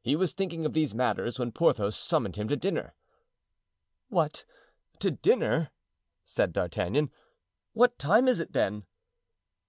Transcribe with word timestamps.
He 0.00 0.16
was 0.16 0.32
thinking 0.32 0.66
of 0.66 0.72
these 0.72 0.92
matters 0.92 1.38
when 1.38 1.52
Porthos 1.52 1.96
summoned 1.96 2.34
him 2.34 2.48
to 2.48 2.56
dinner. 2.56 2.94
"What! 4.08 4.44
to 4.98 5.12
dinner?" 5.12 5.70
said 6.24 6.52
D'Artagnan. 6.52 7.12
"What 7.72 7.96
time 7.96 8.26
is 8.26 8.40
it, 8.40 8.54
then?" 8.54 8.86